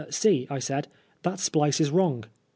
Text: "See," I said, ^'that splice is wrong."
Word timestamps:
"See," 0.09 0.47
I 0.49 0.57
said, 0.57 0.87
^'that 1.23 1.37
splice 1.37 1.79
is 1.79 1.91
wrong." 1.91 2.25